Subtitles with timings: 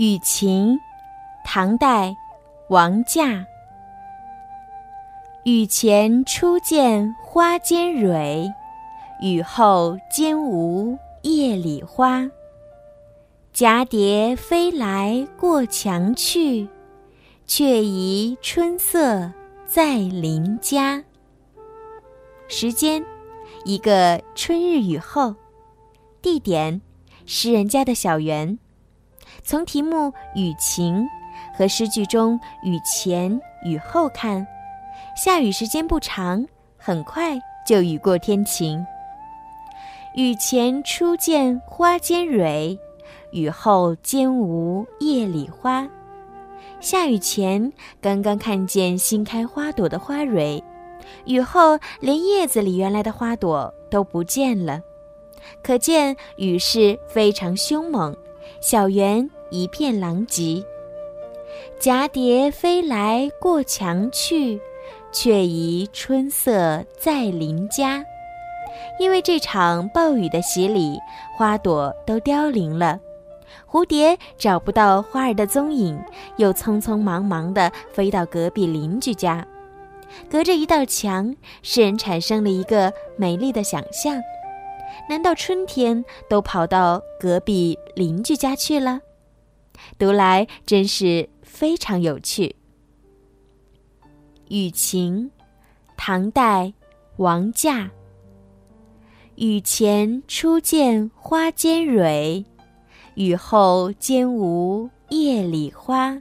[0.00, 0.80] 雨晴，
[1.44, 2.16] 唐代，
[2.70, 3.44] 王驾。
[5.44, 8.50] 雨前初见花间蕊，
[9.20, 12.30] 雨后兼无叶里花。
[13.52, 16.66] 蛱蝶飞来过墙去，
[17.46, 19.30] 却疑春色
[19.66, 21.04] 在邻家。
[22.48, 23.04] 时间：
[23.66, 25.34] 一个春日雨后。
[26.22, 26.80] 地点：
[27.26, 28.58] 诗人家的小园。
[29.42, 31.06] 从题目“雨晴”
[31.56, 34.46] 和诗句中“雨前”“雨后”看，
[35.16, 38.84] 下雨时间不长，很快就雨过天晴。
[40.14, 42.78] 雨前初见花间蕊，
[43.32, 45.88] 雨后兼无叶里花。
[46.80, 50.62] 下雨前刚刚看见新开花朵的花蕊，
[51.26, 54.80] 雨后连叶子里原来的花朵都不见了，
[55.62, 58.16] 可见雨势非常凶猛。
[58.60, 60.64] 小园一片狼藉，
[61.80, 64.60] 蛱蝶飞来过墙去，
[65.12, 68.04] 却疑春色在邻家。
[68.98, 70.98] 因为这场暴雨的洗礼，
[71.36, 73.00] 花朵都凋零了，
[73.66, 75.98] 蝴蝶找不到花儿的踪影，
[76.36, 79.46] 又匆匆忙忙地飞到隔壁邻居家。
[80.30, 84.20] 隔着一道墙，诗人产生了一个美丽的想象。
[85.08, 89.00] 难道春天都跑到隔壁邻居家去了？
[89.98, 92.54] 读来真是非常有趣。
[94.48, 95.30] 雨晴，
[95.96, 96.72] 唐代，
[97.16, 97.90] 王驾。
[99.36, 102.44] 雨前初见花间蕊，
[103.14, 106.20] 雨后兼无叶里花。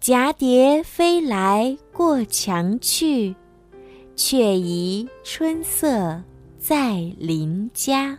[0.00, 3.34] 蛱蝶飞来过墙去，
[4.16, 6.22] 却疑春色。
[6.60, 8.18] 在邻家。